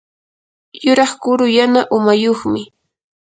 [0.85, 2.61] yuraq kuru yana umayuqmi.